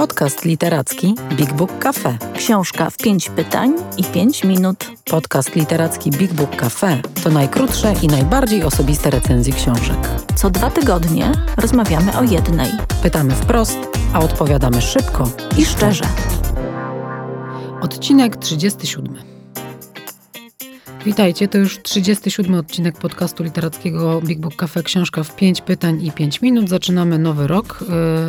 Podcast 0.00 0.44
literacki 0.44 1.14
Big 1.36 1.52
Book 1.52 1.78
Cafe. 1.78 2.18
Książka 2.36 2.90
w 2.90 2.96
pięć 2.96 3.30
pytań 3.30 3.74
i 3.96 4.04
pięć 4.04 4.44
minut. 4.44 4.90
Podcast 5.10 5.56
literacki 5.56 6.10
Big 6.10 6.32
Book 6.32 6.56
Cafe 6.56 7.02
to 7.24 7.30
najkrótsze 7.30 7.94
i 8.02 8.06
najbardziej 8.06 8.62
osobiste 8.62 9.10
recenzje 9.10 9.52
książek. 9.52 10.08
Co 10.34 10.50
dwa 10.50 10.70
tygodnie 10.70 11.32
rozmawiamy 11.56 12.18
o 12.18 12.22
jednej. 12.22 12.70
Pytamy 13.02 13.34
wprost, 13.34 13.78
a 14.12 14.20
odpowiadamy 14.20 14.82
szybko 14.82 15.30
I 15.58 15.64
szczerze. 15.64 16.04
Odcinek 17.80 18.36
37. 18.36 19.29
Witajcie, 21.06 21.48
to 21.48 21.58
już 21.58 21.82
37 21.82 22.54
odcinek 22.54 22.98
podcastu 22.98 23.44
literackiego 23.44 24.20
Big 24.20 24.38
Book 24.38 24.56
Cafe 24.56 24.82
Książka 24.82 25.22
w 25.22 25.36
5 25.36 25.60
pytań 25.60 26.06
i 26.06 26.12
5 26.12 26.42
minut. 26.42 26.68
Zaczynamy 26.68 27.18
nowy 27.18 27.46
rok 27.46 27.82
y, 27.82 27.86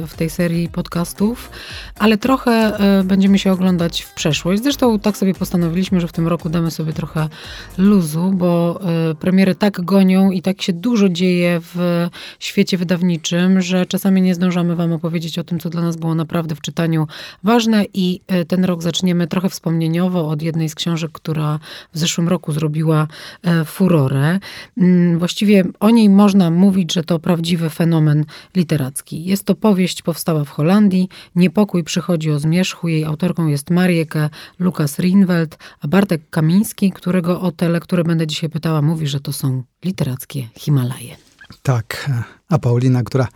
w 0.08 0.14
tej 0.16 0.30
serii 0.30 0.70
podcastów, 0.70 1.52
ale 2.00 2.18
trochę 2.18 2.78
y, 3.00 3.04
będziemy 3.04 3.40
się 3.40 3.52
oglądać 3.52 4.02
w 4.02 4.14
przeszłość. 4.14 4.64
Zresztą 4.64 5.00
tak 5.00 5.18
sobie 5.18 5.34
postanowiliśmy, 5.34 6.02
że 6.02 6.08
w 6.08 6.12
tym 6.12 6.28
roku 6.28 6.50
damy 6.50 6.72
sobie 6.72 6.94
trochę 6.94 7.30
luzu, 7.78 8.32
bo 8.36 8.82
y, 9.12 9.16
premiery 9.16 9.56
tak 9.56 9.82
gonią 9.82 10.32
i 10.32 10.42
tak 10.42 10.62
się 10.62 10.74
dużo 10.74 11.10
dzieje 11.10 11.60
w 11.62 12.08
świecie 12.40 12.78
wydawniczym, 12.78 13.62
że 13.62 13.86
czasami 13.86 14.22
nie 14.22 14.36
zdążamy 14.36 14.76
wam 14.76 14.94
opowiedzieć 14.94 15.40
o 15.40 15.44
tym, 15.44 15.60
co 15.60 15.70
dla 15.70 15.82
nas 15.82 15.98
było 15.98 16.16
naprawdę 16.16 16.56
w 16.56 16.62
czytaniu 16.62 17.08
ważne 17.44 17.86
i 17.94 18.22
ten 18.48 18.66
rok 18.66 18.84
zaczniemy 18.84 19.28
trochę 19.28 19.50
wspomnieniowo 19.50 20.30
od 20.30 20.42
jednej 20.42 20.70
z 20.70 20.76
książek, 20.76 21.12
która 21.12 21.60
w 21.94 21.98
zeszłym 21.98 22.30
roku 22.30 22.52
zrobiła 22.62 23.08
e, 23.44 23.66
furorę. 23.66 24.40
Mm, 24.78 25.20
właściwie 25.20 25.64
o 25.80 25.90
niej 25.90 26.10
można 26.10 26.52
mówić, 26.52 26.94
że 26.94 27.04
to 27.04 27.20
prawdziwy 27.20 27.70
fenomen 27.70 28.26
literacki. 28.56 29.26
Jest 29.26 29.44
to 29.44 29.56
powieść, 29.56 30.02
powstała 30.02 30.44
w 30.44 30.50
Holandii. 30.50 31.10
Niepokój 31.36 31.84
przychodzi 31.84 32.32
o 32.32 32.40
zmierzchu. 32.40 32.88
Jej 32.88 33.06
autorką 33.06 33.48
jest 33.48 33.70
Marieke 33.70 34.30
Lukas 34.60 35.00
Rinweld, 35.00 35.58
a 35.82 35.88
Bartek 35.88 36.22
Kamiński, 36.30 36.92
którego 36.92 37.42
o 37.42 37.52
te 37.52 37.70
lektury 37.70 38.04
będę 38.04 38.28
dzisiaj 38.28 38.50
pytała, 38.50 38.82
mówi, 38.82 39.08
że 39.08 39.20
to 39.20 39.34
są 39.34 39.64
literackie 39.86 40.48
Himalaje. 40.56 41.31
Tak, 41.64 42.12
a 42.50 42.60
Paulina, 42.60 43.04
która 43.04 43.28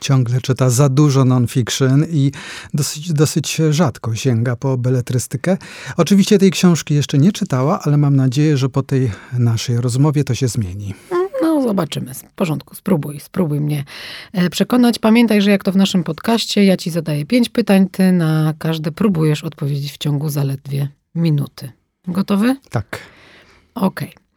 ciągle 0.00 0.40
czyta 0.40 0.70
za 0.70 0.88
dużo 0.88 1.24
non-fiction 1.24 2.04
i 2.10 2.32
dosyć, 2.74 3.12
dosyć 3.12 3.60
rzadko 3.70 4.14
sięga 4.14 4.56
po 4.56 4.78
beletrystykę. 4.78 5.56
Oczywiście 5.96 6.38
tej 6.38 6.50
książki 6.50 6.94
jeszcze 6.94 7.18
nie 7.18 7.32
czytała, 7.32 7.80
ale 7.82 7.96
mam 7.96 8.16
nadzieję, 8.16 8.56
że 8.56 8.68
po 8.68 8.82
tej 8.82 9.10
naszej 9.32 9.80
rozmowie 9.80 10.24
to 10.24 10.34
się 10.34 10.48
zmieni. 10.48 10.94
No, 11.42 11.62
zobaczymy. 11.62 12.14
W 12.14 12.32
porządku, 12.34 12.74
spróbuj, 12.74 13.20
spróbuj 13.20 13.60
mnie 13.60 13.84
e, 14.32 14.50
przekonać. 14.50 14.98
Pamiętaj, 14.98 15.42
że 15.42 15.50
jak 15.50 15.64
to 15.64 15.72
w 15.72 15.76
naszym 15.76 16.04
podcaście, 16.04 16.64
ja 16.64 16.76
ci 16.76 16.90
zadaję 16.90 17.26
pięć 17.26 17.48
pytań, 17.48 17.88
ty 17.88 18.12
na 18.12 18.54
każde 18.58 18.92
próbujesz 18.92 19.44
odpowiedzieć 19.44 19.92
w 19.92 19.98
ciągu 19.98 20.28
zaledwie 20.28 20.88
minuty. 21.14 21.72
Gotowy? 22.08 22.56
Tak. 22.70 22.98
Okej. 23.74 24.08
Okay. 24.08 24.27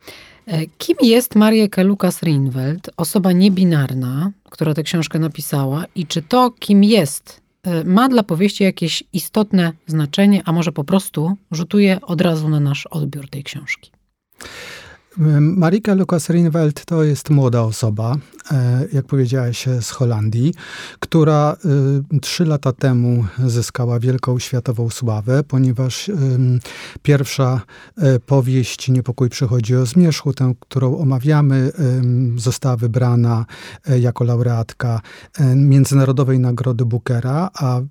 E, 0.47 0.65
kim 0.77 0.97
jest 1.01 1.35
Marieke 1.35 1.83
Lukas 1.83 2.23
Rinweld, 2.23 2.89
osoba 2.97 3.31
niebinarna, 3.31 4.31
która 4.49 4.73
tę 4.73 4.83
książkę 4.83 5.19
napisała 5.19 5.85
i 5.95 6.07
czy 6.07 6.21
to, 6.21 6.51
kim 6.59 6.83
jest, 6.83 7.41
e, 7.63 7.83
ma 7.83 8.09
dla 8.09 8.23
powieści 8.23 8.63
jakieś 8.63 9.03
istotne 9.13 9.73
znaczenie, 9.87 10.41
a 10.45 10.51
może 10.51 10.71
po 10.71 10.83
prostu 10.83 11.37
rzutuje 11.51 12.01
od 12.01 12.21
razu 12.21 12.49
na 12.49 12.59
nasz 12.59 12.87
odbiór 12.87 13.29
tej 13.29 13.43
książki? 13.43 13.91
Marika 15.39 15.93
Lukas 15.93 16.29
Rinweld 16.29 16.85
to 16.85 17.03
jest 17.03 17.29
młoda 17.29 17.61
osoba, 17.61 18.15
jak 18.93 19.05
powiedziałeś, 19.05 19.65
z 19.81 19.89
Holandii, 19.89 20.53
która 20.99 21.55
e, 22.15 22.19
trzy 22.19 22.45
lata 22.45 22.71
temu 22.71 23.25
zyskała 23.47 23.99
wielką 23.99 24.39
światową 24.39 24.89
sławę, 24.89 25.43
ponieważ 25.43 26.11
pierwsza 27.01 27.61
e, 27.97 28.19
powieść 28.19 28.89
Niepokój 28.89 29.29
przychodzi 29.29 29.75
o 29.75 29.85
zmierzchu, 29.85 30.33
tę, 30.33 30.53
którą 30.59 30.97
omawiamy, 30.97 31.71
została 32.35 32.77
wybrana 32.77 33.45
jako 33.99 34.23
laureatka 34.23 35.01
Międzynarodowej 35.55 36.39
Nagrody 36.39 36.85
Bookera, 36.85 37.49
a 37.53 37.81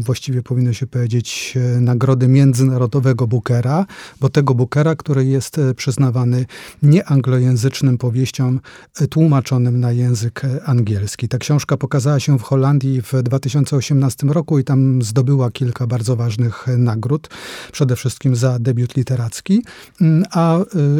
właściwie 0.00 0.42
powinno 0.42 0.72
się 0.72 0.86
powiedzieć 0.86 1.58
Nagrody 1.80 2.28
Międzynarodowego 2.28 3.26
Bookera, 3.26 3.86
bo 4.20 4.28
tego 4.28 4.54
Bookera, 4.54 4.96
który 4.96 5.24
jest 5.24 5.60
przyznawany 5.76 6.46
nieanglojęzycznym 6.82 7.98
powieściom 7.98 8.60
e, 9.00 9.06
tłumaczonym 9.06 9.80
na 9.80 9.92
język 9.98 10.44
e, 10.44 10.64
angielski. 10.64 11.28
Ta 11.28 11.38
książka 11.38 11.76
pokazała 11.76 12.20
się 12.20 12.38
w 12.38 12.42
Holandii 12.42 13.02
w 13.02 13.12
2018 13.22 14.26
roku 14.26 14.58
i 14.58 14.64
tam 14.64 15.02
zdobyła 15.02 15.50
kilka 15.50 15.86
bardzo 15.86 16.16
ważnych 16.16 16.68
e, 16.68 16.76
nagród, 16.76 17.28
przede 17.72 17.96
wszystkim 17.96 18.36
za 18.36 18.58
debiut 18.58 18.96
literacki, 18.96 19.62
mm, 20.00 20.24
a 20.30 20.58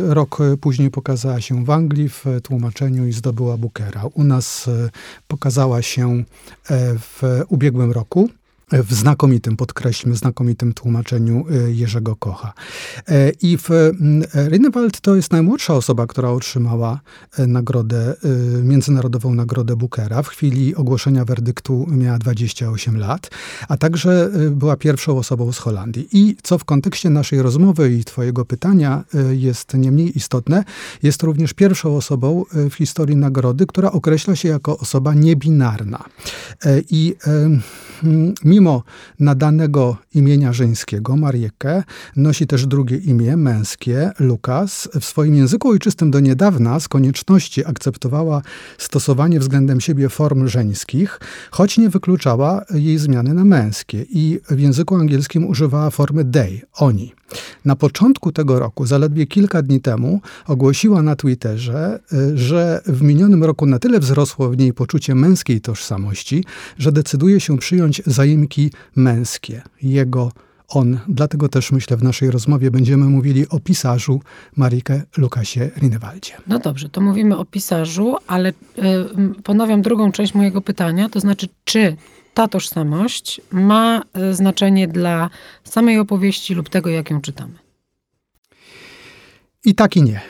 rok 0.09 0.39
później 0.61 0.91
pokazała 0.91 1.41
się 1.41 1.65
w 1.65 1.71
Anglii 1.71 2.09
w 2.09 2.25
tłumaczeniu 2.43 3.07
i 3.07 3.13
zdobyła 3.13 3.57
Bookera. 3.57 4.05
U 4.15 4.25
nas 4.25 4.71
pokazała 5.29 5.83
się 5.83 6.25
w 6.99 7.43
ubiegłym 7.49 7.93
roku 7.93 8.29
w 8.73 8.95
znakomitym, 8.95 9.57
podkreślmy, 9.57 10.17
znakomitym 10.17 10.75
tłumaczeniu 10.75 11.45
y, 11.51 11.73
Jerzego 11.73 12.17
Kocha. 12.17 12.53
E, 13.09 13.31
I 13.43 13.59
w 13.59 13.69
Rynewald 14.35 15.01
to 15.01 15.17
jest 15.17 15.33
najmłodsza 15.33 15.75
osoba, 15.75 16.07
która 16.07 16.31
otrzymała 16.31 17.01
e, 17.39 17.47
nagrodę, 17.47 18.15
międzynarodową 18.63 19.35
nagrodę 19.35 19.77
Bookera. 19.77 20.23
W 20.23 20.29
chwili 20.29 20.75
ogłoszenia 20.75 21.25
werdyktu 21.25 21.87
miała 21.91 22.19
28 22.19 22.99
lat, 22.99 23.31
a 23.69 23.77
także 23.77 24.31
była 24.51 24.77
pierwszą 24.77 25.19
osobą 25.19 25.53
z 25.53 25.59
Holandii. 25.59 26.09
I 26.13 26.37
co 26.43 26.59
w 26.59 26.65
kontekście 26.65 27.11
naszej 27.11 27.43
rozmowy 27.43 27.93
i 27.93 28.05
twojego 28.05 28.45
pytania 28.45 29.05
jest 29.31 29.75
nie 29.75 29.93
mniej 29.93 30.17
istotne, 30.17 30.65
jest 31.03 31.23
również 31.23 31.55
pierwszą 31.55 31.97
osobą 31.97 32.45
w 32.71 32.75
historii 32.75 33.17
nagrody, 33.17 33.67
która 33.67 33.93
określa 33.93 34.37
się 34.37 34.49
jako 34.49 34.79
osoba 34.79 35.15
niebinarna. 35.15 36.05
E, 36.65 36.81
I 36.91 37.15
mimo 38.45 38.58
mimo 38.59 38.83
nadanego 39.21 39.97
imienia 40.15 40.53
żeńskiego, 40.53 41.17
Mariekę, 41.17 41.83
nosi 42.17 42.47
też 42.47 42.67
drugie 42.67 42.97
imię 42.97 43.37
męskie, 43.37 44.11
Lukas. 44.21 44.89
W 45.01 45.05
swoim 45.05 45.35
języku 45.35 45.69
ojczystym 45.69 46.11
do 46.11 46.21
niedawna 46.21 46.81
z 46.81 46.89
konieczności 46.89 47.65
akceptowała 47.67 48.43
stosowanie 48.79 49.41
względem 49.41 49.81
siebie 49.81 50.09
form 50.09 50.49
żeńskich, 50.49 51.21
choć 51.51 51.79
nie 51.79 51.89
wykluczała 51.89 52.65
jej 52.75 52.99
zmiany 52.99 53.35
na 53.35 53.45
męskie 53.45 54.07
i 54.11 54.41
w 54.51 54.59
języku 54.59 54.95
angielskim 54.95 55.47
używała 55.47 55.91
formy 55.91 56.25
they, 56.25 56.61
oni. 56.75 57.18
Na 57.65 57.77
początku 57.77 58.33
tego 58.33 58.59
roku, 58.59 58.87
zaledwie 58.87 59.27
kilka 59.27 59.63
dni 59.63 59.81
temu, 59.81 60.21
ogłosiła 60.47 61.03
na 61.03 61.17
Twitterze, 61.17 62.01
y, 62.13 62.39
że 62.39 62.81
w 62.87 63.03
minionym 63.03 63.45
roku 63.45 63.67
na 63.67 63.79
tyle 63.79 64.01
wzrosło 64.01 64.51
w 64.51 64.57
niej 64.57 64.73
poczucie 64.73 65.15
męskiej 65.15 65.61
tożsamości, 65.61 66.45
że 66.79 66.93
decyduje 66.93 67.41
się 67.41 67.59
przyjąć 67.59 68.03
zaimki 68.07 68.71
męskie, 68.97 69.63
jego 69.83 70.33
on. 70.69 70.99
Dlatego 71.09 71.49
też 71.49 71.73
myślę 71.73 71.97
w 71.97 72.03
naszej 72.03 72.31
rozmowie 72.31 72.71
będziemy 72.71 73.05
mówili 73.05 73.49
o 73.49 73.61
pisarzu 73.61 74.21
Marike 74.57 75.03
Lukasie 75.17 75.71
Rinewaldzie. 75.77 76.33
No 76.47 76.59
dobrze, 76.59 76.89
to 76.89 77.01
mówimy 77.01 77.37
o 77.37 77.45
pisarzu, 77.45 78.17
ale 78.27 78.51
y, 78.51 78.55
ponawiam 79.43 79.83
drugą 79.83 80.13
część 80.13 80.35
mojego 80.35 80.61
pytania, 80.61 81.09
to 81.09 81.21
znaczy 81.21 81.49
czy 81.65 81.97
ta 82.39 82.49
tożsamość 82.49 83.41
ma 83.51 84.03
e, 84.13 84.35
znaczenie 84.35 84.89
dla 84.89 85.31
samej 85.65 85.99
opowieści 85.99 86.55
lub 86.55 86.69
tego, 86.69 86.91
jak 86.91 87.11
ją 87.11 87.21
czytamy. 87.21 87.55
I 89.65 89.75
tak 89.75 89.97
i 89.97 90.03
nie. 90.03 90.21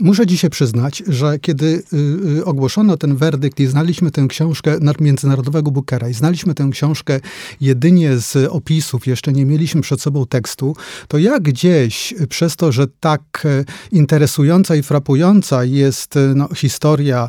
Muszę 0.00 0.26
dzisiaj 0.26 0.50
przyznać, 0.50 1.02
że 1.06 1.38
kiedy 1.38 1.66
y, 1.66 1.96
y, 2.38 2.44
ogłoszono 2.44 2.96
ten 2.96 3.16
werdykt 3.16 3.60
i 3.60 3.66
znaliśmy 3.66 4.10
tę 4.10 4.26
książkę 4.28 4.78
Międzynarodowego 5.00 5.70
Bookera 5.70 6.08
i 6.08 6.14
znaliśmy 6.14 6.54
tę 6.54 6.68
książkę 6.72 7.20
jedynie 7.60 8.18
z 8.18 8.48
opisów, 8.50 9.06
jeszcze 9.06 9.32
nie 9.32 9.44
mieliśmy 9.44 9.80
przed 9.80 10.00
sobą 10.00 10.26
tekstu, 10.26 10.76
to 11.08 11.18
ja 11.18 11.40
gdzieś 11.40 12.14
przez 12.28 12.56
to, 12.56 12.72
że 12.72 12.86
tak 13.00 13.22
e, 13.44 13.64
interesująca 13.92 14.76
i 14.76 14.82
frapująca 14.82 15.64
jest 15.64 16.14
no, 16.34 16.48
historia 16.54 17.28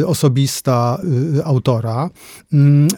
y, 0.00 0.06
osobista 0.06 1.00
autora, 1.44 2.10
mm, 2.52 2.88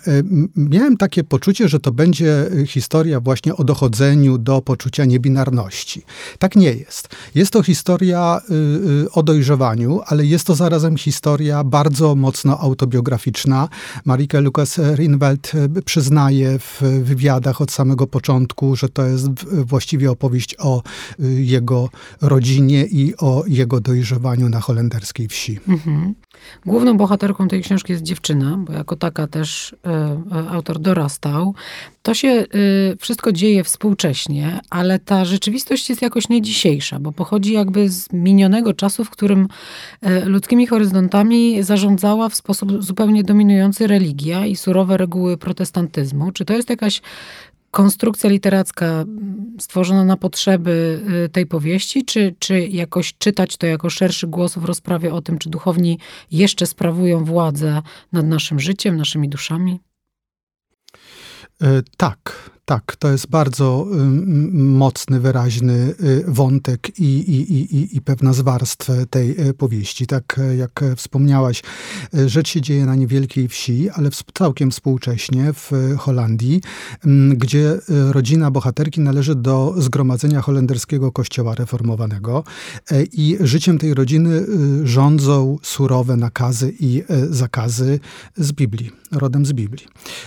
miałem 0.57 0.97
takie 0.97 1.25
poczucie, 1.25 1.69
że 1.69 1.81
to 1.81 1.93
będzie 1.93 2.51
historia 2.67 3.21
właśnie 3.21 3.57
o 3.57 3.65
dochodzeniu 3.65 4.39
do 4.39 4.63
poczucia 4.63 5.05
niebinarności. 5.05 6.03
Tak 6.39 6.57
nie 6.57 6.73
jest. 6.73 7.09
Jest 7.35 7.53
to 7.53 7.63
historia 7.63 8.41
Y, 8.51 8.80
o 9.13 9.23
dojrzewaniu, 9.23 10.01
ale 10.07 10.27
jest 10.27 10.47
to 10.47 10.55
zarazem 10.55 10.97
historia 10.97 11.65
bardzo 11.65 12.15
mocno 12.15 12.59
autobiograficzna. 12.59 13.69
Marika 14.05 14.41
Lucas 14.41 14.81
Rinwald 14.95 15.53
y, 15.79 15.83
przyznaje 15.83 16.59
w 16.59 16.83
wywiadach 17.03 17.61
od 17.61 17.71
samego 17.71 18.07
początku, 18.07 18.77
że 18.77 18.89
to 18.89 19.07
jest 19.07 19.29
właściwie 19.67 20.11
opowieść 20.11 20.57
o 20.59 20.83
y, 21.21 21.43
jego 21.43 21.89
rodzinie 22.21 22.87
i 22.87 23.15
o 23.17 23.45
jego 23.47 23.81
dojrzewaniu 23.81 24.49
na 24.49 24.61
holenderskiej 24.61 25.29
wsi. 25.29 25.59
Mhm. 25.69 26.15
Główną 26.67 26.97
bohaterką 26.97 27.49
tej 27.49 27.63
książki 27.63 27.93
jest 27.93 28.05
dziewczyna, 28.05 28.57
bo 28.67 28.73
jako 28.73 28.97
taka 28.97 29.27
też 29.27 29.73
y, 29.73 29.77
autor 30.51 30.79
dorastał. 30.79 31.55
To 32.03 32.15
się 32.15 32.29
y, 32.29 32.97
wszystko 33.01 33.33
dzieje 33.33 33.65
współcześnie, 33.65 34.61
ale 34.71 34.99
ta 34.99 35.25
rzeczywistość 35.25 35.91
jest 35.91 36.03
jakoś 36.03 36.29
nie 36.29 36.43
dzisiejsza, 36.43 36.99
bo 37.01 37.13
pochodzi 37.13 37.53
jakby 37.53 37.89
z 37.89 38.13
minionego 38.13 38.75
czasu, 38.75 39.05
w 39.05 39.11
którym 39.11 39.49
y, 40.07 40.25
ludzkimi 40.25 40.67
horyzontami 40.67 41.63
zarządzała 41.63 42.29
w 42.29 42.35
sposób 42.35 42.85
zupełnie 42.85 43.25
dominujący 43.25 43.87
religia 43.87 44.47
i 44.47 44.57
surowe 44.57 44.97
reguły 44.97 45.37
protestantyzmu. 45.37 46.33
Czy 46.33 46.45
to 46.45 46.55
jest 46.55 46.71
jakaś 46.71 47.01
konstrukcja 47.71 48.31
literacka 48.31 49.05
stworzona 49.59 50.05
na 50.05 50.17
potrzeby 50.17 51.01
y, 51.27 51.29
tej 51.29 51.47
powieści, 51.47 52.05
czy, 52.05 52.35
czy 52.39 52.67
jakoś 52.67 53.15
czytać 53.19 53.57
to 53.57 53.67
jako 53.67 53.91
szerszy 53.91 54.27
głos 54.27 54.59
w 54.59 54.65
rozprawie 54.65 55.15
o 55.15 55.23
tym, 55.23 55.39
czy 55.39 55.51
duchowni 55.51 55.99
jeszcze 56.31 56.67
sprawują 56.67 57.25
władzę 57.25 57.83
nad 58.13 58.27
naszym 58.27 58.61
życiem, 58.61 58.97
naszymi 58.97 59.29
duszami? 59.29 59.90
E, 61.63 61.83
tak, 61.97 62.19
tak, 62.71 62.97
to 62.97 63.11
jest 63.11 63.27
bardzo 63.27 63.87
y, 63.93 63.97
mocny, 64.53 65.21
wyraźny 65.21 65.95
y, 66.01 66.25
wątek 66.29 66.99
i, 66.99 67.05
i, 67.05 67.55
i, 67.77 67.97
i 67.97 68.01
pewna 68.01 68.33
z 68.33 68.41
warstw 68.41 68.91
tej 69.11 69.49
y, 69.49 69.55
powieści. 69.55 70.07
Tak 70.07 70.41
jak 70.59 70.85
wspomniałaś, 70.97 71.63
rzecz 72.27 72.49
się 72.49 72.61
dzieje 72.61 72.87
na 72.87 72.95
niewielkiej 72.95 73.49
wsi, 73.49 73.91
ale 73.91 74.11
całkiem 74.35 74.71
współcześnie 74.71 75.53
w 75.53 75.73
Holandii, 75.99 76.61
gdzie 77.33 77.79
rodzina 77.89 78.51
bohaterki 78.51 79.01
należy 79.01 79.35
do 79.35 79.75
zgromadzenia 79.79 80.41
holenderskiego 80.41 81.13
kościoła 81.13 81.55
reformowanego 81.55 82.45
e, 82.91 83.03
i 83.03 83.37
życiem 83.41 83.79
tej 83.79 83.95
rodziny 83.95 84.47
rządzą 84.85 85.59
surowe 85.63 86.17
nakazy 86.17 86.75
i 86.81 87.03
zakazy 87.31 88.01
z 88.37 88.53
Biblii, 88.53 88.91
rodem 89.13 89.47
z 89.47 89.53
Biblii. 89.53 89.87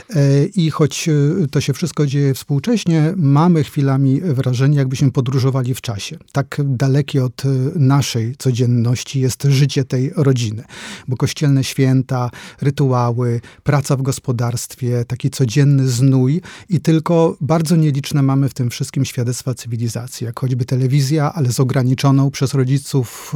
E, 0.09 0.45
I 0.45 0.69
choć 0.69 1.09
to 1.51 1.61
się 1.61 1.73
wszystko 1.73 2.05
dzieje 2.05 2.32
współcześnie 2.33 3.13
mamy 3.17 3.63
chwilami 3.63 4.21
wrażenie, 4.21 4.77
jakbyśmy 4.77 5.11
podróżowali 5.11 5.73
w 5.73 5.81
czasie. 5.81 6.17
Tak 6.31 6.61
dalekie 6.65 7.23
od 7.23 7.45
e, 7.45 7.49
naszej 7.75 8.35
codzienności 8.37 9.19
jest 9.19 9.43
życie 9.43 9.83
tej 9.83 10.11
rodziny, 10.15 10.63
bo 11.07 11.17
kościelne 11.17 11.63
święta, 11.63 12.29
rytuały, 12.61 13.41
praca 13.63 13.95
w 13.95 14.01
gospodarstwie, 14.01 15.05
taki 15.05 15.29
codzienny 15.29 15.87
znój 15.89 16.41
i 16.69 16.79
tylko 16.81 17.37
bardzo 17.41 17.75
nieliczne 17.75 18.21
mamy 18.21 18.49
w 18.49 18.53
tym 18.53 18.69
wszystkim 18.69 19.05
świadectwa 19.05 19.53
cywilizacji, 19.53 20.25
jak 20.25 20.39
choćby 20.39 20.65
telewizja, 20.65 21.33
ale 21.33 21.51
z 21.51 21.59
ograniczoną 21.59 22.31
przez 22.31 22.53
rodziców 22.53 23.33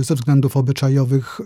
e, 0.00 0.04
ze 0.04 0.14
względów 0.14 0.56
obyczajowych 0.56 1.40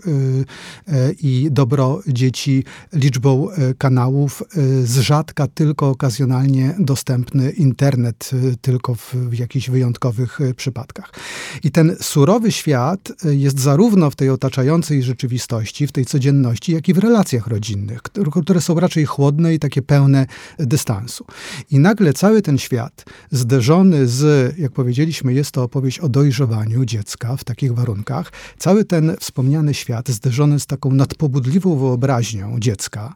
e, 0.87 1.11
i 1.11 1.47
dobro 1.51 2.01
dzieci 2.07 2.63
liczbą 2.93 3.47
kanałów, 3.77 4.43
z 4.83 4.97
rzadka 4.97 5.47
tylko 5.47 5.89
okazjonalnie 5.89 6.75
dostępny 6.91 7.51
internet 7.51 8.29
y, 8.33 8.55
tylko 8.61 8.95
w, 8.95 9.13
w 9.13 9.33
jakichś 9.39 9.69
wyjątkowych 9.69 10.41
y, 10.41 10.53
przypadkach. 10.53 11.13
I 11.63 11.71
ten 11.71 11.95
surowy 12.01 12.51
świat 12.51 13.11
y, 13.25 13.35
jest 13.35 13.59
zarówno 13.59 14.11
w 14.11 14.15
tej 14.15 14.29
otaczającej 14.29 15.03
rzeczywistości, 15.03 15.87
w 15.87 15.91
tej 15.91 16.05
codzienności, 16.05 16.71
jak 16.71 16.89
i 16.89 16.93
w 16.93 16.97
relacjach 16.97 17.47
rodzinnych, 17.47 18.01
które 18.41 18.61
są 18.61 18.79
raczej 18.79 19.05
chłodne 19.05 19.53
i 19.53 19.59
takie 19.59 19.81
pełne 19.81 20.25
dystansu. 20.59 21.25
I 21.71 21.79
nagle 21.79 22.13
cały 22.13 22.41
ten 22.41 22.57
świat, 22.57 23.05
zderzony 23.31 24.07
z, 24.07 24.53
jak 24.57 24.71
powiedzieliśmy, 24.71 25.33
jest 25.33 25.51
to 25.51 25.63
opowieść 25.63 25.99
o 25.99 26.09
dojrzewaniu 26.09 26.85
dziecka 26.85 27.37
w 27.37 27.43
takich 27.43 27.73
warunkach, 27.73 28.31
cały 28.57 28.85
ten 28.85 29.15
wspomniany 29.19 29.73
świat 29.73 30.09
zderzony 30.09 30.59
z 30.59 30.65
taką 30.65 30.91
nadpobudliwą 30.91 31.77
wyobraźnią 31.77 32.59
dziecka 32.59 33.13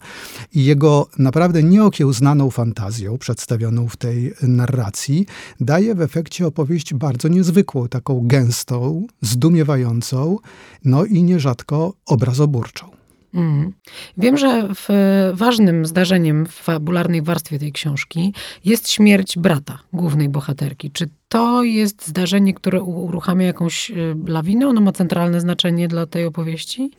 i 0.54 0.66
jego 0.66 1.08
naprawdę 1.18 1.64
nieokiełznaną 1.64 2.52
fantazją 2.52 3.18
przedstawioną 3.56 3.88
w 3.88 3.98
tej 3.98 4.34
narracji, 4.42 5.26
daje 5.60 5.96
w 5.96 6.02
efekcie 6.02 6.48
opowieść 6.48 6.94
bardzo 6.94 7.28
niezwykłą, 7.28 7.88
taką 7.88 8.28
gęstą, 8.28 9.08
zdumiewającą, 9.22 10.38
no 10.86 11.06
i 11.06 11.24
nierzadko 11.24 11.94
obrazoburczą. 12.06 12.90
Mm. 13.34 13.74
Wiem, 14.18 14.38
że 14.38 14.68
w, 14.76 14.88
ważnym 15.34 15.86
zdarzeniem 15.86 16.46
w 16.46 16.52
fabularnej 16.52 17.22
warstwie 17.22 17.60
tej 17.60 17.72
książki 17.72 18.34
jest 18.66 18.90
śmierć 18.90 19.38
brata 19.38 19.80
głównej 19.94 20.30
bohaterki. 20.30 20.92
Czy 20.92 21.10
to 21.30 21.64
jest 21.64 22.08
zdarzenie, 22.08 22.54
które 22.54 22.82
uruchamia 22.82 23.46
jakąś 23.46 23.90
y, 23.92 24.16
lawinę? 24.28 24.68
Ono 24.68 24.82
ma 24.82 24.92
centralne 24.92 25.42
znaczenie 25.42 25.88
dla 25.88 26.06
tej 26.06 26.26
opowieści? 26.26 26.92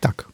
Tak. 0.00 0.28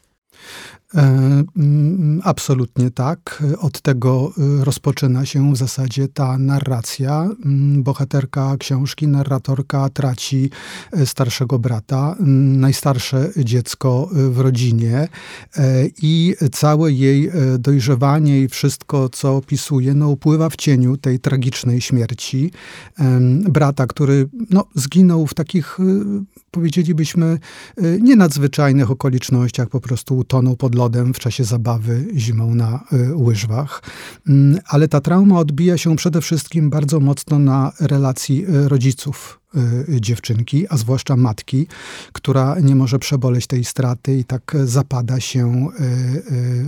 E, 0.94 1.44
mm, 1.56 2.21
absolutnie 2.25 2.91
tak. 2.91 3.43
Od 3.59 3.81
tego 3.81 4.33
y, 4.61 4.65
rozpoczyna 4.65 5.27
się 5.27 5.53
w 5.53 5.56
zasadzie 5.56 6.09
ta 6.09 6.38
narracja. 6.38 7.31
Mm, 7.44 7.83
bohaterka 7.83 8.56
książki, 8.56 9.09
narratorka 9.09 9.88
traci 9.88 10.50
e, 10.93 11.06
starszego 11.06 11.59
brata, 11.59 12.17
mm, 12.21 12.61
najstarsze 12.61 13.31
dziecko 13.37 14.11
y, 14.17 14.31
w 14.31 14.41
rodzinie 14.41 15.09
e, 15.56 15.87
i 16.03 16.35
całe 16.53 16.93
jej 16.93 17.31
dojrzewanie 17.59 18.41
i 18.41 18.49
wszystko, 18.49 19.09
co 19.09 19.37
opisuje, 19.37 19.94
no, 19.94 20.09
upływa 20.09 20.49
w 20.49 20.56
cieniu 20.56 20.97
tej 20.97 21.19
tragicznej 21.21 21.81
śmierci 21.81 22.50
brata, 23.49 23.87
który 23.87 24.29
no, 24.50 24.65
zginął 24.75 25.27
w 25.27 25.35
takich, 25.35 25.81
y, 25.81 25.82
powiedzielibyśmy, 26.50 27.39
nie 28.00 28.17
nadzwyczajnych 28.17 28.91
okolicznościach, 28.91 29.69
po 29.69 29.81
prostu 29.81 30.17
utonął 30.17 30.56
pod 30.56 30.75
lodem 30.76 31.14
w 31.14 31.19
czasie 31.19 31.44
zabawy 31.44 32.06
zimą 32.17 32.55
na 32.55 32.84
y, 32.93 33.17
łyżwach. 33.17 33.82
Mm, 34.28 34.58
ale 34.67 34.88
ta 34.88 35.00
trauma 35.00 35.38
odbija 35.38 35.78
się 35.78 35.96
przede 35.96 36.20
wszystkim 36.20 36.70
bardzo 36.70 37.00
mocno 37.00 37.38
na 37.38 37.73
relacji 37.81 38.44
y, 38.49 38.69
rodziców 38.69 39.40
y, 39.88 40.00
dziewczynki, 40.00 40.67
a 40.69 40.76
zwłaszcza 40.76 41.17
matki, 41.17 41.67
która 42.12 42.56
nie 42.61 42.75
może 42.76 42.99
przeboleć 42.99 43.46
tej 43.46 43.64
straty 43.64 44.19
i 44.19 44.25
tak 44.25 44.56
zapada 44.64 45.20
się 45.20 45.69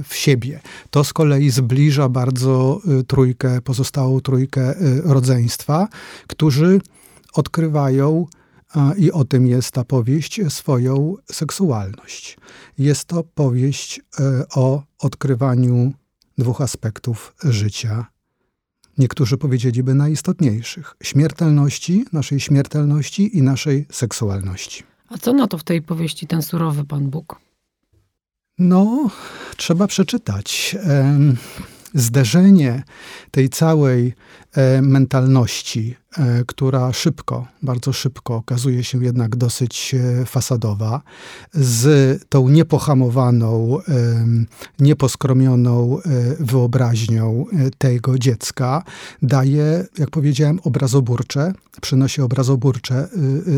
w 0.08 0.14
siebie. 0.14 0.60
To 0.90 1.04
z 1.04 1.12
kolei 1.12 1.50
zbliża 1.50 2.08
bardzo 2.08 2.80
trójkę, 3.06 3.60
pozostałą 3.60 4.20
trójkę 4.20 4.74
rodzeństwa, 5.04 5.88
którzy 6.26 6.80
odkrywają 7.32 8.26
i 8.96 9.12
o 9.12 9.24
tym 9.24 9.46
jest 9.46 9.72
ta 9.72 9.84
powieść, 9.84 10.40
swoją 10.48 11.14
seksualność. 11.32 12.38
Jest 12.78 13.04
to 13.04 13.24
powieść 13.24 14.00
e, 14.00 14.48
o 14.54 14.82
odkrywaniu 14.98 15.92
dwóch 16.38 16.60
aspektów 16.60 17.34
życia. 17.44 18.06
Niektórzy 18.98 19.38
powiedzieliby 19.38 19.94
najistotniejszych: 19.94 20.96
śmiertelności, 21.02 22.04
naszej 22.12 22.40
śmiertelności 22.40 23.38
i 23.38 23.42
naszej 23.42 23.86
seksualności. 23.90 24.82
A 25.08 25.18
co 25.18 25.32
na 25.32 25.46
to 25.46 25.58
w 25.58 25.64
tej 25.64 25.82
powieści 25.82 26.26
ten 26.26 26.42
surowy 26.42 26.84
Pan 26.84 27.10
Bóg? 27.10 27.40
No, 28.58 29.10
trzeba 29.56 29.86
przeczytać. 29.86 30.76
Zderzenie 31.94 32.82
tej 33.30 33.48
całej 33.48 34.14
e, 34.52 34.82
mentalności 34.82 35.96
która 36.46 36.92
szybko, 36.92 37.46
bardzo 37.62 37.92
szybko 37.92 38.36
okazuje 38.36 38.84
się 38.84 39.04
jednak 39.04 39.36
dosyć 39.36 39.94
e, 39.94 40.24
fasadowa, 40.24 41.02
z 41.52 42.22
tą 42.28 42.48
niepohamowaną, 42.48 43.78
nieposkromioną 44.80 45.98
e, 45.98 46.00
wyobraźnią 46.40 47.46
tego 47.78 48.18
dziecka, 48.18 48.82
daje, 49.22 49.86
jak 49.98 50.10
powiedziałem, 50.10 50.60
obrazoburcze, 50.64 51.52
przynosi 51.80 52.22
obrazoburcze 52.22 53.08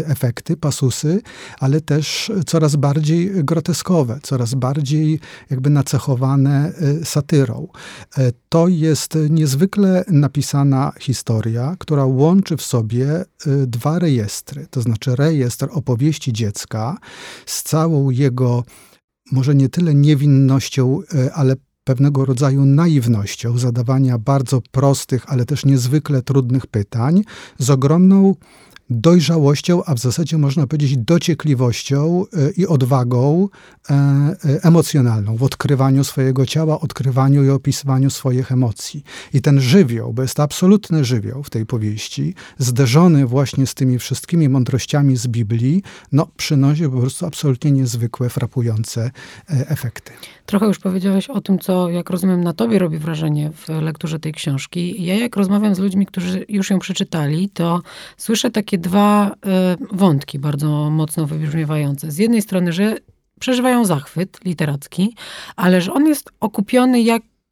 efekty, 0.04 0.56
pasusy, 0.56 1.22
ale 1.58 1.80
też 1.80 2.32
coraz 2.46 2.76
bardziej 2.76 3.44
groteskowe, 3.44 4.18
coraz 4.22 4.54
bardziej 4.54 5.20
jakby 5.50 5.70
nacechowane 5.70 6.72
satyrą. 7.04 7.68
To 8.48 8.68
jest 8.68 9.18
niezwykle 9.30 10.04
napisana 10.08 10.92
historia, 11.00 11.76
która 11.78 12.04
łączy 12.04 12.39
łączy 12.40 12.56
w 12.56 12.62
sobie 12.62 13.24
y, 13.46 13.66
dwa 13.66 13.98
rejestry, 13.98 14.66
to 14.70 14.82
znaczy 14.82 15.16
rejestr 15.16 15.68
opowieści 15.72 16.32
dziecka 16.32 16.98
z 17.46 17.62
całą 17.62 18.10
jego, 18.10 18.64
może 19.32 19.54
nie 19.54 19.68
tyle 19.68 19.94
niewinnością, 19.94 21.00
y, 21.14 21.32
ale 21.32 21.56
pewnego 21.84 22.24
rodzaju 22.24 22.64
naiwnością 22.64 23.58
zadawania 23.58 24.18
bardzo 24.18 24.60
prostych, 24.70 25.24
ale 25.32 25.44
też 25.44 25.64
niezwykle 25.64 26.22
trudnych 26.22 26.66
pytań, 26.66 27.22
z 27.58 27.70
ogromną 27.70 28.34
dojrzałością, 28.90 29.84
a 29.84 29.94
w 29.94 29.98
zasadzie 29.98 30.38
można 30.38 30.66
powiedzieć 30.66 30.96
dociekliwością 30.96 32.24
e, 32.32 32.50
i 32.50 32.66
odwagą 32.66 33.48
e, 33.90 33.94
e, 33.94 34.36
emocjonalną 34.62 35.36
w 35.36 35.42
odkrywaniu 35.42 36.04
swojego 36.04 36.46
ciała, 36.46 36.80
odkrywaniu 36.80 37.44
i 37.44 37.50
opisywaniu 37.50 38.10
swoich 38.10 38.52
emocji. 38.52 39.04
I 39.34 39.40
ten 39.40 39.60
żywioł, 39.60 40.12
bo 40.12 40.22
jest 40.22 40.34
to 40.34 40.42
absolutny 40.42 41.04
żywioł 41.04 41.42
w 41.42 41.50
tej 41.50 41.66
powieści, 41.66 42.34
zderzony 42.58 43.26
właśnie 43.26 43.66
z 43.66 43.74
tymi 43.74 43.98
wszystkimi 43.98 44.48
mądrościami 44.48 45.16
z 45.16 45.26
Biblii, 45.26 45.82
no 46.12 46.28
przynosi 46.36 46.82
po 46.82 47.00
prostu 47.00 47.26
absolutnie 47.26 47.72
niezwykłe, 47.72 48.28
frapujące 48.28 49.10
efekty. 49.48 50.12
Trochę 50.46 50.66
już 50.66 50.78
powiedziałeś 50.78 51.30
o 51.30 51.40
tym, 51.40 51.58
co, 51.58 51.90
jak 51.90 52.10
rozumiem, 52.10 52.44
na 52.44 52.52
tobie 52.52 52.78
robi 52.78 52.98
wrażenie 52.98 53.50
w 53.56 53.68
lekturze 53.68 54.18
tej 54.18 54.32
książki. 54.32 55.04
Ja 55.04 55.16
jak 55.16 55.36
rozmawiam 55.36 55.74
z 55.74 55.78
ludźmi, 55.78 56.06
którzy 56.06 56.44
już 56.48 56.70
ją 56.70 56.78
przeczytali, 56.78 57.48
to 57.48 57.82
słyszę 58.16 58.50
takie 58.50 58.78
dwa 58.80 59.30
y, 59.30 59.96
wątki 59.96 60.38
bardzo 60.38 60.90
mocno 60.90 61.26
wybrzmiewające. 61.26 62.10
Z 62.10 62.18
jednej 62.18 62.42
strony, 62.42 62.72
że 62.72 62.96
przeżywają 63.40 63.84
zachwyt 63.84 64.44
literacki, 64.44 65.16
ale 65.56 65.80
że 65.80 65.92
on 65.92 66.06
jest 66.06 66.30
okupiony 66.40 67.00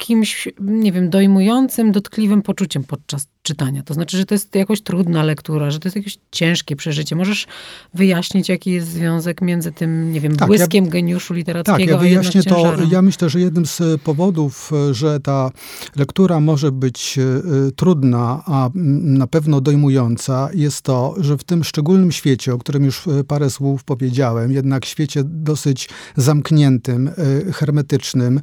jakimś, 0.00 0.48
nie 0.60 0.92
wiem, 0.92 1.10
dojmującym, 1.10 1.92
dotkliwym 1.92 2.42
poczuciem 2.42 2.84
podczas 2.84 3.26
czytania. 3.42 3.82
To 3.82 3.94
znaczy, 3.94 4.16
że 4.16 4.26
to 4.26 4.34
jest 4.34 4.54
jakoś 4.54 4.80
trudna 4.80 5.22
lektura, 5.22 5.70
że 5.70 5.78
to 5.78 5.88
jest 5.88 5.96
jakieś 5.96 6.18
ciężkie 6.30 6.76
przeżycie. 6.76 7.16
Możesz 7.16 7.46
wyjaśnić, 7.94 8.48
jaki 8.48 8.70
jest 8.70 8.88
związek 8.88 9.42
między 9.42 9.72
tym, 9.72 10.12
nie 10.12 10.20
wiem, 10.20 10.36
tak, 10.36 10.48
błyskiem 10.48 10.84
ja, 10.84 10.90
geniuszu 10.90 11.34
literackiego 11.34 11.78
tak, 11.78 11.88
ja 11.88 11.98
wyjaśnię 11.98 12.42
to. 12.42 12.76
Ja 12.90 13.02
myślę, 13.02 13.28
że 13.28 13.40
jednym 13.40 13.66
z 13.66 13.82
powodów, 14.02 14.70
że 14.90 15.20
ta 15.20 15.50
lektura 15.96 16.40
może 16.40 16.72
być 16.72 17.18
e, 17.18 17.72
trudna, 17.72 18.42
a 18.46 18.70
na 18.74 19.26
pewno 19.26 19.60
dojmująca, 19.60 20.48
jest 20.54 20.82
to, 20.82 21.14
że 21.20 21.38
w 21.38 21.44
tym 21.44 21.64
szczególnym 21.64 22.12
świecie, 22.12 22.54
o 22.54 22.58
którym 22.58 22.84
już 22.84 23.08
e, 23.08 23.24
parę 23.24 23.50
słów 23.50 23.84
powiedziałem, 23.84 24.52
jednak 24.52 24.84
świecie 24.84 25.22
dosyć 25.24 25.88
zamkniętym, 26.16 27.08
e, 27.08 27.52
hermetycznym, 27.52 28.40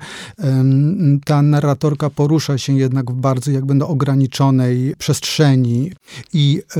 ta 1.26 1.42
narratorka 1.46 2.10
porusza 2.10 2.58
się 2.58 2.78
jednak 2.78 3.12
w 3.12 3.16
bardzo 3.16 3.52
jakby 3.52 3.86
ograniczonej 3.86 4.96
przestrzeni 4.98 5.92
i 6.34 6.62
y, 6.78 6.80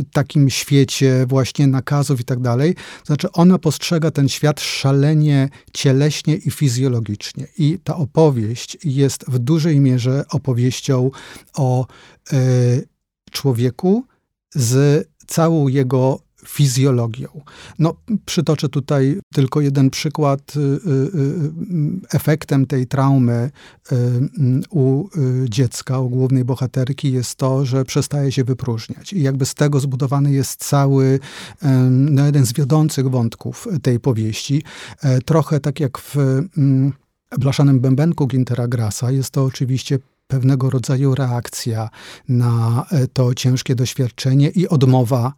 y, 0.00 0.04
takim 0.12 0.50
świecie 0.50 1.26
właśnie 1.28 1.66
nakazów 1.66 2.20
i 2.20 2.24
tak 2.24 2.40
dalej. 2.40 2.74
Znaczy 3.06 3.32
ona 3.32 3.58
postrzega 3.58 4.10
ten 4.10 4.28
świat 4.28 4.60
szalenie 4.60 5.48
cieleśnie 5.72 6.36
i 6.36 6.50
fizjologicznie. 6.50 7.46
I 7.58 7.78
ta 7.84 7.96
opowieść 7.96 8.78
jest 8.84 9.24
w 9.28 9.38
dużej 9.38 9.80
mierze 9.80 10.24
opowieścią 10.30 11.10
o 11.56 11.86
y, 12.32 12.88
człowieku 13.30 14.04
z 14.54 15.06
całą 15.26 15.68
jego 15.68 16.27
fizjologią. 16.46 17.28
No, 17.78 17.94
przytoczę 18.26 18.68
tutaj 18.68 19.20
tylko 19.34 19.60
jeden 19.60 19.90
przykład. 19.90 20.56
Y, 20.56 20.60
y, 20.60 20.64
y, 20.64 21.50
efektem 22.12 22.66
tej 22.66 22.86
traumy 22.86 23.50
u 24.70 25.08
dziecka, 25.48 25.98
u 25.98 26.08
głównej 26.10 26.44
bohaterki 26.44 27.12
jest 27.12 27.34
to, 27.34 27.64
że 27.64 27.84
przestaje 27.84 28.32
się 28.32 28.44
wypróżniać. 28.44 29.12
I 29.12 29.22
jakby 29.22 29.46
z 29.46 29.54
tego 29.54 29.80
zbudowany 29.80 30.32
jest 30.32 30.64
cały, 30.64 31.18
no, 31.90 32.26
jeden 32.26 32.46
z 32.46 32.52
wiodących 32.52 33.10
wątków 33.10 33.68
tej 33.82 34.00
powieści. 34.00 34.62
E, 35.02 35.20
trochę 35.20 35.60
tak 35.60 35.80
jak 35.80 35.98
w 35.98 36.16
Blaszanym 37.38 37.80
Bębenku 37.80 38.26
Gintera 38.26 38.68
Grasa, 38.68 39.10
jest 39.10 39.30
to 39.30 39.44
oczywiście 39.44 39.98
pewnego 40.26 40.70
rodzaju 40.70 41.14
reakcja 41.14 41.88
na 42.28 42.86
e, 42.90 43.06
to 43.06 43.34
ciężkie 43.34 43.74
doświadczenie 43.74 44.48
i 44.48 44.68
odmowa 44.68 45.32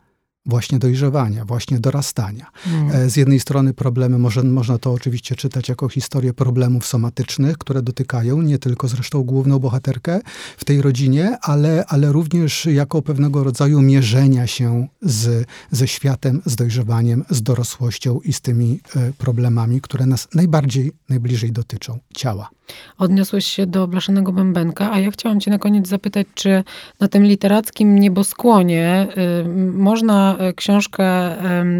właśnie 0.50 0.78
dojrzewania, 0.78 1.44
właśnie 1.44 1.80
dorastania. 1.80 2.46
Mm. 2.66 3.10
Z 3.10 3.16
jednej 3.16 3.40
strony 3.40 3.74
problemy, 3.74 4.18
może, 4.18 4.42
można 4.42 4.78
to 4.78 4.92
oczywiście 4.92 5.36
czytać 5.36 5.68
jako 5.68 5.88
historię 5.88 6.34
problemów 6.34 6.86
somatycznych, 6.86 7.58
które 7.58 7.82
dotykają 7.82 8.42
nie 8.42 8.58
tylko 8.58 8.88
zresztą 8.88 9.22
główną 9.22 9.58
bohaterkę 9.58 10.20
w 10.56 10.64
tej 10.64 10.82
rodzinie, 10.82 11.38
ale, 11.42 11.84
ale 11.88 12.12
również 12.12 12.66
jako 12.66 13.02
pewnego 13.02 13.44
rodzaju 13.44 13.82
mierzenia 13.82 14.46
się 14.46 14.88
z, 15.02 15.46
ze 15.70 15.88
światem, 15.88 16.42
z 16.44 16.56
dojrzewaniem, 16.56 17.24
z 17.30 17.42
dorosłością 17.42 18.20
i 18.20 18.32
z 18.32 18.40
tymi 18.40 18.80
e, 18.96 19.12
problemami, 19.18 19.80
które 19.80 20.06
nas 20.06 20.28
najbardziej, 20.34 20.92
najbliżej 21.08 21.52
dotyczą 21.52 21.98
ciała. 22.14 22.50
Odniosłeś 22.98 23.46
się 23.46 23.66
do 23.66 23.88
Blaszanego 23.88 24.32
Bębenka, 24.32 24.92
a 24.92 24.98
ja 24.98 25.10
chciałam 25.10 25.40
cię 25.40 25.50
na 25.50 25.58
koniec 25.58 25.88
zapytać, 25.88 26.26
czy 26.34 26.64
na 27.00 27.08
tym 27.08 27.24
literackim 27.24 27.98
nieboskłonie 27.98 29.08
y, 29.44 29.48
można 29.72 30.36
y, 30.50 30.54
książkę 30.54 31.36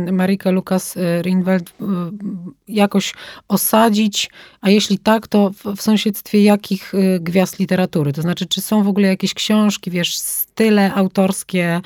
y, 0.09 0.13
Marika 0.13 0.51
Lukas 0.51 0.99
Rinwald 1.23 1.71
y, 1.71 1.85
jakoś 2.69 3.15
osadzić, 3.49 4.31
a 4.61 4.71
jeśli 4.71 4.99
tak, 4.99 5.27
to 5.27 5.51
w, 5.51 5.77
w 5.77 5.83
sąsiedztwie 5.83 6.43
jakich 6.43 6.95
y, 6.95 7.21
gwiazd 7.21 7.59
literatury? 7.59 8.13
To 8.13 8.23
znaczy, 8.23 8.47
czy 8.47 8.61
są 8.61 8.83
w 8.83 8.89
ogóle 8.89 9.09
jakieś 9.09 9.35
książki, 9.35 9.91
wiesz, 9.91 10.17
style 10.17 10.95
autorskie, 10.95 11.81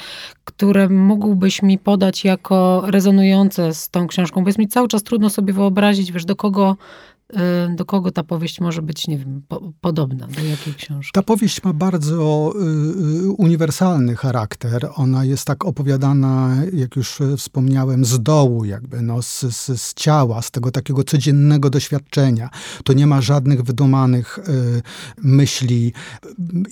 które 0.44 0.88
mógłbyś 0.88 1.62
mi 1.62 1.78
podać 1.78 2.24
jako 2.24 2.82
rezonujące 2.86 3.74
z 3.74 3.90
tą 3.90 4.06
książką? 4.06 4.42
Bo 4.42 4.48
jest 4.48 4.58
mi 4.58 4.68
cały 4.68 4.88
czas 4.88 5.02
trudno 5.02 5.30
sobie 5.30 5.52
wyobrazić, 5.52 6.12
wiesz, 6.12 6.24
do 6.24 6.36
kogo 6.36 6.76
Y, 7.23 7.23
do 7.76 7.84
kogo 7.84 8.10
ta 8.10 8.24
powieść 8.24 8.60
może 8.60 8.82
być, 8.82 9.08
nie 9.08 9.18
wiem, 9.18 9.42
po, 9.48 9.72
podobna, 9.80 10.26
do 10.26 10.40
jakiej 10.42 10.74
książki? 10.74 11.12
Ta 11.12 11.22
powieść 11.22 11.64
ma 11.64 11.72
bardzo 11.72 12.52
y, 12.56 13.26
y, 13.26 13.30
uniwersalny 13.30 14.16
charakter. 14.16 14.88
Ona 14.94 15.24
jest 15.24 15.44
tak 15.44 15.64
opowiadana, 15.64 16.56
jak 16.72 16.96
już 16.96 17.18
wspomniałem, 17.36 18.04
z 18.04 18.22
dołu, 18.22 18.64
jakby, 18.64 19.02
no, 19.02 19.22
z, 19.22 19.40
z, 19.40 19.80
z 19.82 19.94
ciała, 19.94 20.42
z 20.42 20.50
tego 20.50 20.70
takiego 20.70 21.04
codziennego 21.04 21.70
doświadczenia. 21.70 22.50
To 22.84 22.92
nie 22.92 23.06
ma 23.06 23.20
żadnych 23.20 23.62
wydumanych 23.62 24.38
y, 24.38 24.82
myśli. 25.18 25.92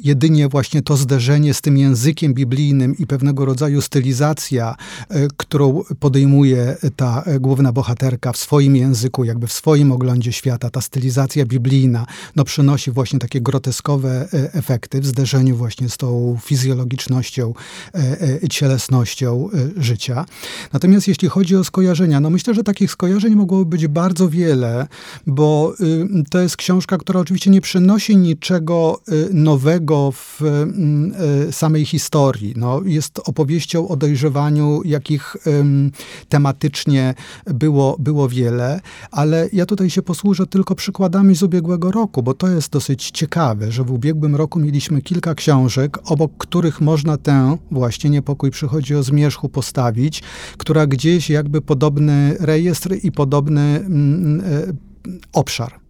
Jedynie 0.00 0.48
właśnie 0.48 0.82
to 0.82 0.96
zderzenie 0.96 1.54
z 1.54 1.60
tym 1.60 1.78
językiem 1.78 2.34
biblijnym 2.34 2.96
i 2.98 3.06
pewnego 3.06 3.44
rodzaju 3.44 3.80
stylizacja, 3.80 4.76
y, 5.10 5.28
którą 5.36 5.82
podejmuje 6.00 6.76
ta 6.96 7.24
główna 7.40 7.72
bohaterka 7.72 8.32
w 8.32 8.36
swoim 8.36 8.76
języku, 8.76 9.24
jakby 9.24 9.46
w 9.46 9.52
swoim 9.52 9.92
oglądzie 9.92 10.32
świata, 10.32 10.51
świata, 10.52 10.70
ta 10.70 10.80
stylizacja 10.80 11.46
biblijna, 11.46 12.06
no 12.36 12.44
przynosi 12.44 12.90
właśnie 12.90 13.18
takie 13.18 13.40
groteskowe 13.40 14.28
e, 14.34 14.54
efekty 14.54 15.00
w 15.00 15.06
zderzeniu 15.06 15.56
właśnie 15.56 15.88
z 15.88 15.96
tą 15.96 16.38
fizjologicznością, 16.44 17.54
e, 17.94 17.98
e, 18.42 18.48
cielesnością 18.48 19.48
życia. 19.76 20.24
Natomiast 20.72 21.08
jeśli 21.08 21.28
chodzi 21.28 21.56
o 21.56 21.64
skojarzenia, 21.64 22.20
no 22.20 22.30
myślę, 22.30 22.54
że 22.54 22.64
takich 22.64 22.90
skojarzeń 22.90 23.34
mogłoby 23.34 23.64
być 23.64 23.86
bardzo 23.86 24.28
wiele, 24.28 24.86
bo 25.26 25.74
y, 25.80 26.24
to 26.30 26.40
jest 26.40 26.56
książka, 26.56 26.98
która 26.98 27.20
oczywiście 27.20 27.50
nie 27.50 27.60
przynosi 27.60 28.16
niczego 28.16 29.00
y, 29.08 29.28
nowego 29.34 30.12
w 30.12 30.42
mm, 30.42 31.12
samej 31.52 31.84
historii. 31.84 32.54
No, 32.56 32.80
jest 32.84 33.20
opowieścią 33.24 33.88
o 33.88 33.96
dojrzewaniu, 33.96 34.82
jakich 34.84 35.36
tematycznie 36.28 37.14
było, 37.46 37.96
było 37.98 38.28
wiele, 38.28 38.80
ale 39.10 39.48
ja 39.52 39.66
tutaj 39.66 39.90
się 39.90 40.02
posłużę 40.02 40.31
służę 40.32 40.46
tylko 40.46 40.74
przykładami 40.74 41.34
z 41.34 41.42
ubiegłego 41.42 41.90
roku, 41.90 42.22
bo 42.22 42.34
to 42.34 42.48
jest 42.48 42.72
dosyć 42.72 43.10
ciekawe, 43.10 43.72
że 43.72 43.84
w 43.84 43.90
ubiegłym 43.90 44.36
roku 44.36 44.58
mieliśmy 44.58 45.02
kilka 45.02 45.34
książek, 45.34 45.98
obok 46.04 46.32
których 46.38 46.80
można 46.80 47.16
tę 47.16 47.56
właśnie 47.70 48.10
niepokój 48.10 48.50
przychodzi 48.50 48.94
o 48.94 49.02
zmierzchu 49.02 49.48
postawić, 49.48 50.22
która 50.56 50.86
gdzieś 50.86 51.30
jakby 51.30 51.60
podobny 51.60 52.36
rejestr 52.40 52.94
i 53.02 53.12
podobny 53.12 53.60
mm, 53.60 54.40
e, 54.40 54.72
obszar 55.32 55.81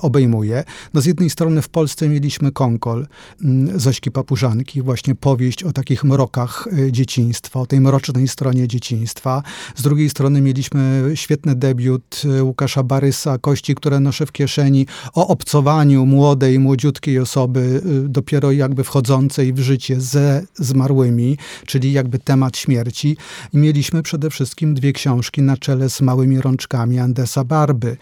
obejmuje. 0.00 0.64
No 0.94 1.00
z 1.00 1.06
jednej 1.06 1.30
strony 1.30 1.62
w 1.62 1.68
Polsce 1.68 2.08
mieliśmy 2.08 2.52
Konkol 2.52 3.06
mm, 3.42 3.80
Zośki 3.80 4.10
Papużanki, 4.10 4.82
właśnie 4.82 5.14
powieść 5.14 5.64
o 5.64 5.72
takich 5.72 6.04
mrokach 6.04 6.68
y, 6.78 6.92
dzieciństwa, 6.92 7.60
o 7.60 7.66
tej 7.66 7.80
mrocznej 7.80 8.28
stronie 8.28 8.68
dzieciństwa. 8.68 9.42
Z 9.76 9.82
drugiej 9.82 10.10
strony 10.10 10.40
mieliśmy 10.40 11.10
świetny 11.14 11.54
debiut 11.54 12.22
y, 12.24 12.42
Łukasza 12.42 12.82
Barysa, 12.82 13.38
Kości, 13.38 13.74
które 13.74 14.00
noszę 14.00 14.26
w 14.26 14.32
kieszeni, 14.32 14.86
o 15.14 15.28
obcowaniu 15.28 16.06
młodej, 16.06 16.58
młodziutkiej 16.58 17.18
osoby, 17.18 17.82
dopiero 18.08 18.52
jakby 18.52 18.84
wchodzącej 18.84 19.52
w 19.52 19.58
życie 19.58 20.00
ze 20.00 20.42
zmarłymi, 20.54 21.38
czyli 21.66 21.92
jakby 21.92 22.18
temat 22.18 22.56
śmierci. 22.56 23.16
I 23.52 23.58
mieliśmy 23.58 24.02
przede 24.02 24.30
wszystkim 24.30 24.74
dwie 24.74 24.92
książki 24.92 25.42
na 25.42 25.56
czele 25.56 25.90
z 25.90 26.00
małymi 26.00 26.40
rączkami 26.40 26.98
Andesa 26.98 27.44
Barby, 27.44 27.96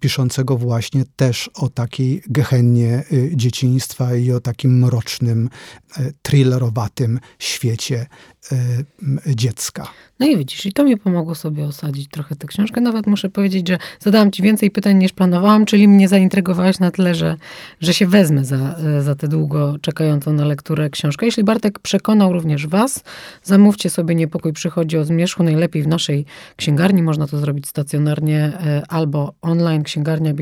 piszącego 0.00 0.56
właśnie 0.56 0.95
właśnie 0.96 1.14
też 1.16 1.50
o 1.54 1.68
takiej 1.68 2.22
gehennie 2.26 3.04
y, 3.12 3.30
dzieciństwa 3.34 4.14
i 4.14 4.32
o 4.32 4.40
takim 4.40 4.78
mrocznym, 4.78 5.50
y, 5.98 6.12
thrillerowatym 6.22 7.20
świecie 7.38 8.06
y, 8.52 9.34
dziecka. 9.34 9.88
No 10.20 10.26
i 10.26 10.36
widzisz, 10.36 10.66
i 10.66 10.72
to 10.72 10.84
mi 10.84 10.96
pomogło 10.96 11.34
sobie 11.34 11.64
osadzić 11.64 12.08
trochę 12.08 12.36
tę 12.36 12.46
książkę. 12.46 12.80
Nawet 12.80 13.06
muszę 13.06 13.28
powiedzieć, 13.28 13.68
że 13.68 13.78
zadałam 14.00 14.32
ci 14.32 14.42
więcej 14.42 14.70
pytań 14.70 14.96
niż 14.96 15.12
planowałam, 15.12 15.66
czyli 15.66 15.88
mnie 15.88 16.08
zaintrygowałeś 16.08 16.78
na 16.78 16.90
tyle, 16.90 17.14
że, 17.14 17.36
że 17.80 17.94
się 17.94 18.06
wezmę 18.06 18.44
za, 18.44 18.76
za 19.00 19.14
tę 19.14 19.28
długo 19.28 19.76
czekającą 19.80 20.32
na 20.32 20.44
lekturę 20.44 20.90
książkę. 20.90 21.26
Jeśli 21.26 21.44
Bartek 21.44 21.78
przekonał 21.78 22.32
również 22.32 22.66
was, 22.66 23.04
zamówcie 23.42 23.90
sobie 23.90 24.14
Niepokój 24.14 24.52
przychodzi 24.52 24.98
o 24.98 25.04
zmierzchu 25.04 25.42
najlepiej 25.42 25.82
w 25.82 25.88
naszej 25.88 26.24
księgarni. 26.56 27.02
Można 27.02 27.26
to 27.26 27.38
zrobić 27.38 27.68
stacjonarnie 27.68 28.38
e, 28.44 28.82
albo 28.88 29.34
online. 29.42 29.82
Księgarnia 29.82 30.34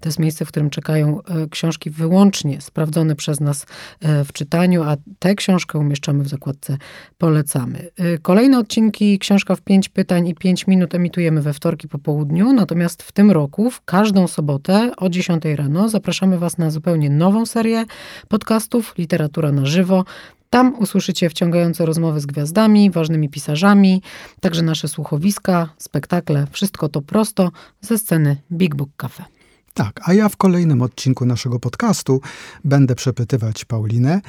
to 0.00 0.08
jest 0.08 0.18
miejsce, 0.18 0.44
w 0.44 0.48
którym 0.48 0.70
czekają 0.70 1.22
e, 1.22 1.46
książki 1.50 1.90
wyłącznie 1.90 2.60
sprawdzone 2.60 3.16
przez 3.16 3.40
nas 3.40 3.66
e, 4.00 4.24
w 4.24 4.32
czytaniu, 4.32 4.82
a 4.82 4.96
tę 5.18 5.34
książkę 5.34 5.78
umieszczamy 5.78 6.24
w 6.24 6.28
zakładce 6.28 6.76
Polecamy. 7.18 7.90
Kolejny 8.22 8.40
Kolejne 8.40 8.58
odcinki 8.58 9.18
Książka 9.18 9.56
w 9.56 9.60
5 9.60 9.88
pytań 9.88 10.28
i 10.28 10.34
5 10.34 10.66
minut 10.66 10.94
emitujemy 10.94 11.42
we 11.42 11.52
wtorki 11.52 11.88
po 11.88 11.98
południu, 11.98 12.52
natomiast 12.52 13.02
w 13.02 13.12
tym 13.12 13.30
roku, 13.30 13.70
w 13.70 13.84
każdą 13.84 14.26
sobotę 14.28 14.92
o 14.96 15.08
10 15.08 15.42
rano 15.56 15.88
zapraszamy 15.88 16.38
Was 16.38 16.58
na 16.58 16.70
zupełnie 16.70 17.10
nową 17.10 17.46
serię 17.46 17.84
podcastów 18.28 18.94
Literatura 18.98 19.52
na 19.52 19.66
żywo. 19.66 20.04
Tam 20.50 20.74
usłyszycie 20.78 21.30
wciągające 21.30 21.86
rozmowy 21.86 22.20
z 22.20 22.26
gwiazdami, 22.26 22.90
ważnymi 22.90 23.28
pisarzami, 23.28 24.02
także 24.40 24.62
nasze 24.62 24.88
słuchowiska, 24.88 25.68
spektakle, 25.78 26.46
wszystko 26.50 26.88
to 26.88 27.02
prosto 27.02 27.50
ze 27.80 27.98
sceny 27.98 28.36
Big 28.52 28.74
Book 28.74 28.90
Cafe. 28.96 29.24
Tak, 29.74 30.00
a 30.04 30.14
ja 30.14 30.28
w 30.28 30.36
kolejnym 30.36 30.82
odcinku 30.82 31.26
naszego 31.26 31.60
podcastu 31.60 32.20
będę 32.64 32.94
przepytywać 32.94 33.64
Paulinę, 33.64 34.20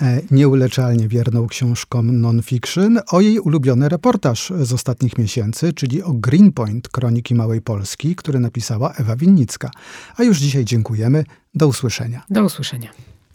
e, 0.00 0.20
nieuleczalnie 0.30 1.08
wierną 1.08 1.46
książkom 1.46 2.20
non-fiction, 2.20 2.98
o 3.12 3.20
jej 3.20 3.38
ulubiony 3.40 3.88
reportaż 3.88 4.52
z 4.60 4.72
ostatnich 4.72 5.18
miesięcy, 5.18 5.72
czyli 5.72 6.02
o 6.02 6.12
Greenpoint, 6.12 6.88
Kroniki 6.88 7.34
Małej 7.34 7.62
Polski, 7.62 8.16
który 8.16 8.40
napisała 8.40 8.92
Ewa 8.92 9.16
Winnicka. 9.16 9.70
A 10.16 10.22
już 10.22 10.38
dzisiaj 10.38 10.64
dziękujemy. 10.64 11.24
Do 11.54 11.68
usłyszenia. 11.68 12.22
Do 12.30 12.44
usłyszenia. 12.44 12.90